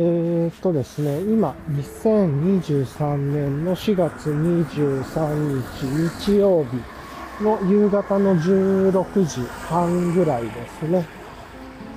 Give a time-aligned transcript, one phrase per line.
[0.00, 11.04] ー、っとですね、今、2023年の4月23日日曜日の夕方の16時半ぐらいですね。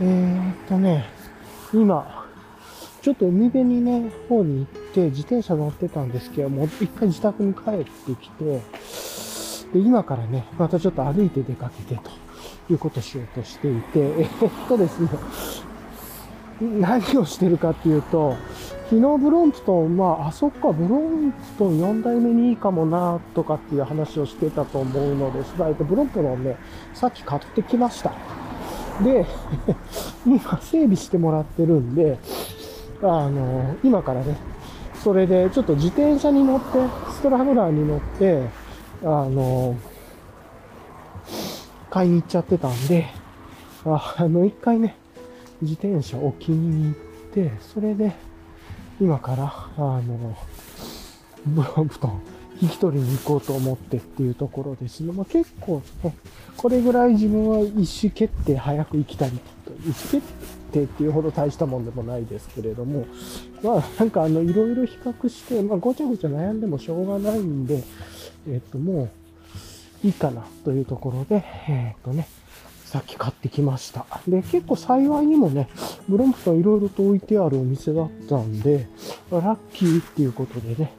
[0.02, 1.06] えー、っとね、
[1.76, 2.28] 今、
[3.04, 8.62] ちょっと海辺にね、方に行って自転車乗ってたんですけども、一回自宅に帰ってきて、
[9.74, 12.10] で、今からね、またちょっと歩いて出かけてと
[12.68, 15.10] いうことをしようとしていて、えー、っとですね、
[16.62, 18.36] 何をしてるかっていうと、
[18.90, 26.58] 昨日ブロンプトン、まあ、あそっか、ブロンプトン4代目にいいかもな、とかっていう話をしてたと思うのですが、ブロンプトンね、
[26.94, 28.14] さっき買ってきました。
[29.04, 29.26] で、
[30.28, 32.20] 今整備してもらってるんで、
[33.02, 34.38] あの、今からね、
[34.96, 36.66] それでちょっと自転車に乗って、
[37.12, 38.44] ストラドラーに乗って、
[39.04, 39.76] あの、
[41.90, 43.08] 買いに行っちゃってたんで、
[43.84, 44.96] あの、一回ね、
[45.62, 46.96] 自転車を気に入っ
[47.34, 48.14] て、それで、
[49.00, 50.36] 今から、あの、
[51.46, 52.22] ブロンプトン、
[52.62, 55.12] 引き取りに行こうと思ってっていうところですね。
[55.12, 56.16] まあ、結構ね、
[56.58, 59.72] これぐらい自分は意思決定早く行きたいと。
[59.84, 60.22] 意思決
[60.72, 63.06] 定っていうほど大したもんでもないですけれども、
[63.64, 67.84] まあなんかあの、いろいろ比較して、まあごちゃごちゃ悩んでもしょうがないんで、
[68.48, 69.10] えっとも
[70.04, 72.28] ういいかなというところで、えっとね、
[72.92, 74.06] さっき買ってきました。
[74.28, 75.70] で、結構幸いにもね、
[76.10, 78.86] ブロンプトンいろいろと置いてあるお店だったんで、
[79.32, 80.92] ラッキーっていうことでね。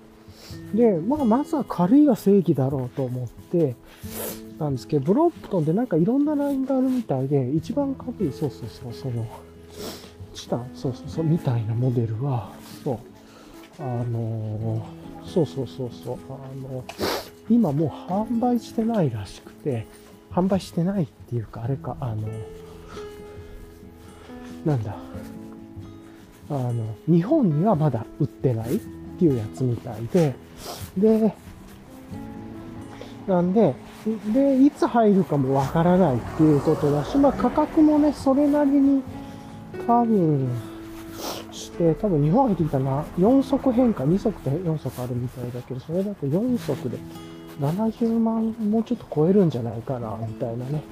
[0.72, 3.76] で、まあ、まずは軽いが正義だろうと思って、
[4.58, 9.26] なんですけど、ブロンプトンってなんかいろんなラインがあるみたいで、一番軽い、そうそうそう、その、
[10.32, 12.98] チタン、そうそうそう、みたいなモデルは、そう、
[13.78, 16.84] あのー、そうそうそうそう、あの、
[17.50, 19.86] 今もう販売してないらしくて、
[20.32, 22.28] 販売してないっていうか、あれか、あの、
[24.64, 24.96] なんだ、
[26.50, 26.72] あの、
[27.06, 28.78] 日本にはまだ売ってないっ
[29.18, 30.34] ていうやつみたいで、
[30.96, 31.34] で、
[33.26, 33.74] なんで、
[34.32, 39.02] で、いつ入るかもわからないっていうことだし、まあ価格もね、それなりに
[39.86, 40.48] 多分
[41.52, 46.98] して、多分日本入ってきたな、4足変化、2足と4足あるみたいだけど、それだと4足で
[47.60, 50.82] 70万もうちょっと超えるんじゃないかな、みたいなね。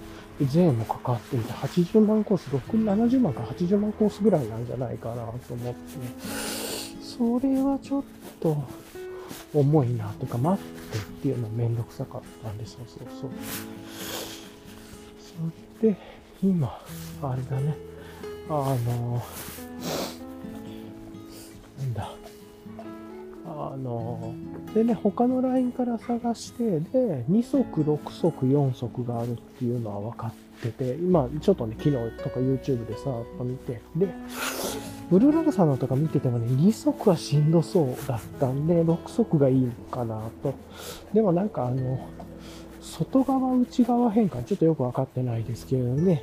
[0.47, 5.81] 税もかかっていて、80万コース、6、70万か80万コースぐらいなんじゃないかなと思って、
[7.03, 8.05] それはちょっ
[8.41, 8.57] と
[9.53, 13.31] 重いな、とか待ってっていうのめんどくさかったんで、そうそうそう。
[15.19, 15.97] それで、
[16.43, 16.81] 今、
[17.23, 17.77] あれだね、
[18.49, 19.23] あの、
[20.19, 20.20] な
[23.61, 24.35] あの、
[24.75, 33.11] でね、他の LINE から探して、で、2足、6足、4足があるっていうのは分かってて、今、ちょっとね、昨日とか YouTube でさ、
[33.43, 34.09] 見て、で、
[35.11, 40.55] ブルーラグさんのとか見ててもね、2足はしんどそうだったんで、6足がいいのかなと。
[41.13, 41.99] でもなんかあの、
[42.81, 46.23] 外側、内側変換、ちょっとよく分かってないですけれどね、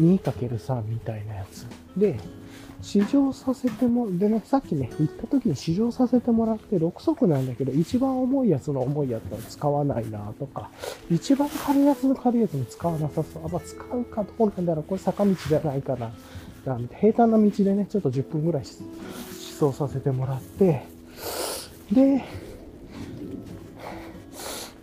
[0.00, 1.66] 2×3 みたいなやつ。
[1.96, 2.18] で、
[2.80, 10.70] 試乗させても、でね、さっきね、行った時に試乗させてもらって、6足なんだけど、一番重いやつの重いやつは使わないなとか、
[11.10, 13.42] 一番軽いやつの軽いやつも使わなさそう。
[13.44, 16.12] あ、まあ、使うかどうなんだろう、これ坂道じゃないかな。
[16.64, 18.78] なんで、平坦な道でね、ちょっと10分ぐらい試
[19.58, 20.82] 走させてもらって、
[21.92, 22.24] で、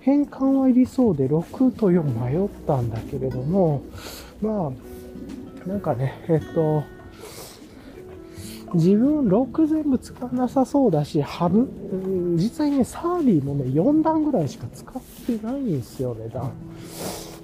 [0.02, 3.82] 変換はいりそうで6と4迷ったんだけれども、
[4.42, 4.72] ま
[5.66, 6.84] あ、なんかね、えっと、
[8.76, 11.68] 自分6全部使わなさそうだし、ハブ、
[12.36, 15.02] 実際ね、サーリーもね、4段ぐらいしか使っ
[15.38, 16.52] てないんですよね、段。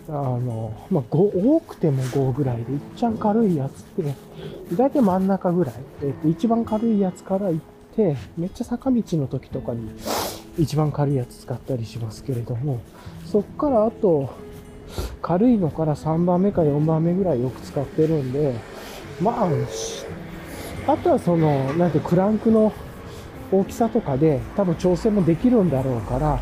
[0.10, 5.76] あの、まあ、5、多くても5ぐらいで、いっちゃん軽いやつって、だいたい真ん中ぐらい。
[6.04, 7.60] えっと、一番軽いやつから行っ
[7.96, 9.90] て、めっちゃ坂道の時とかに
[10.58, 12.82] 一番軽いやつ使ったりしますけれども、
[13.26, 14.30] そっからあと、
[15.22, 18.54] 軽いのから3番目か4番目ぐらいよく使ってるんで、
[19.22, 19.50] まあ、
[20.92, 22.74] あとはその、なんてクランクの
[23.52, 26.40] 大きさとかで多分調整もできるんだろうから、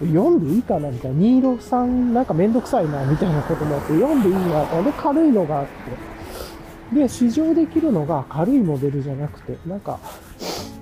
[0.00, 1.18] 4でいいかなみたいな。
[1.18, 5.66] 263なんかめんどくさいなみたいなこともあって、4でいいなで、軽いのがあっ
[6.92, 7.00] て。
[7.00, 9.98] で、試乗できるのが軽いモデルじゃなくて、なんか、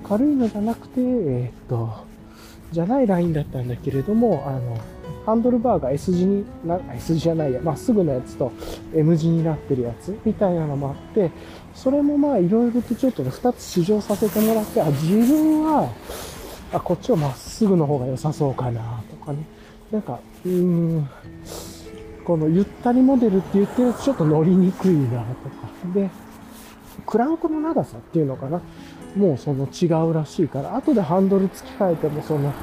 [0.06, 2.06] 軽いのじゃなくて、えー、っと、
[2.72, 4.78] じゃないラインだったんだけれども、あの、
[5.28, 8.50] ハンドルバーが S 字にな、S 字じゃないや、まっすぐのやつと
[8.94, 11.30] M 字になってるやつみたいなのもあって、
[11.74, 15.92] それもまあいろいろとちょっとね、2つ試乗させてもらって、あ、自分は、
[16.72, 19.44] あ、こっちをまっすぐの方が良さそうかなとかね。
[19.92, 21.10] なんか、うーん、
[22.24, 25.68] このゆったりモデルって言ってるとちょっと乗りにくいなとか。
[25.94, 26.08] で、
[27.04, 28.62] クランクの長さっていうのかな。
[29.14, 32.54] もうその違うらしいから、後でハンドル付き替えてもその、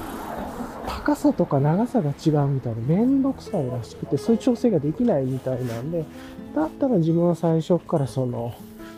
[1.06, 6.04] 高さとか長さが違うみたいな、めんどくさいらしくて、そういう調整ができないみたいなんで、
[6.56, 8.56] だったら自分は最初からその、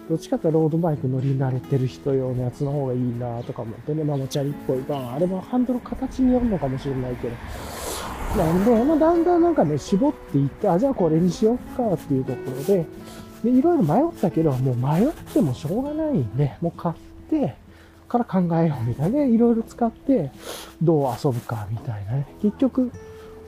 [0.10, 4.78] どっちかってロードバイク乗り慣れてる人用のやつの方がいいなとか思ってね、ママチャリっぽい。
[4.88, 7.36] まあ、あれはハンドル形によるのかもしれないけど。
[8.42, 12.86] なんで、まあ、だんだんなんかね、絞っていって、あ、じゃあこれにしよっかっていうところで、
[13.44, 16.96] で、いろいろ迷ったけど、もう迷ってもしょうがないんで、もう買っ
[17.30, 17.67] て、
[18.08, 20.32] から考えようみたいなね、いろいろ使って、
[20.82, 22.28] どう遊ぶかみたいなね。
[22.42, 22.92] 結局、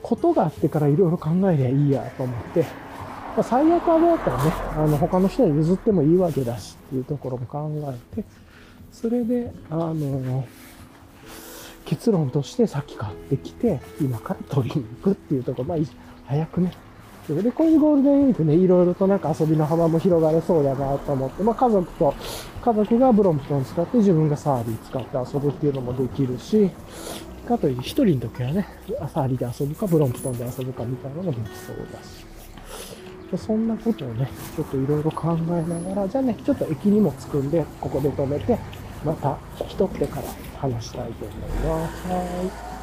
[0.02, 7.70] ことがあってからいろいろ考えりゃいいやと思って、まあ、最悪はどうやったらね、あの、他の人に譲ってもいいわけだしっていうところも考
[8.14, 8.24] えて、
[8.92, 10.46] それで、あの、
[11.84, 15.78] 結論としてさっき買ってきて、今から取りに行くっていうところ、まあ、
[16.26, 16.72] 早くね。
[17.34, 22.14] で、こういうゴールデンウィークね、いろいろとなんか遊びの幅も広がれそうだなと思って、まあ、家族と、
[22.62, 26.70] 家族がブロンプトン使って自分がサーリー使って遊ぶっていうのもできるし、
[27.46, 28.66] かといって一人の時はね、
[29.12, 32.30] サーリーで遊ぶか、ブロンプトンで遊ぶかみたいなのもできそうだし。
[33.36, 38.58] そんなことをね、ちょっといろいろ考えながら、じゃあね、ちょっと駅にも着くんで、ここで止めて、
[39.04, 40.22] また来とってから
[40.58, 42.08] 話したいと思います。
[42.08, 42.18] は
[42.76, 42.79] い。